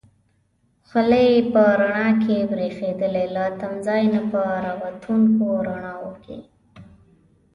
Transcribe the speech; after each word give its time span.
خولۍ 0.87 1.27
یې 1.33 1.41
په 1.51 1.63
رڼا 1.79 2.07
کې 2.23 2.37
برېښېدلې، 2.51 3.25
له 3.35 3.45
تمځای 3.59 4.03
نه 4.13 4.21
په 4.29 4.41
را 4.63 4.73
وتونکو 4.81 5.47
رڼاوو 5.67 6.11
کې. 6.23 6.37